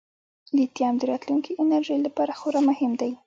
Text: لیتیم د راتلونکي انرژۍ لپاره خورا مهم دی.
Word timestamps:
لیتیم 0.55 0.93
د 0.97 1.03
راتلونکي 1.11 1.51
انرژۍ 1.61 1.99
لپاره 2.05 2.33
خورا 2.39 2.61
مهم 2.69 2.91
دی. 3.01 3.11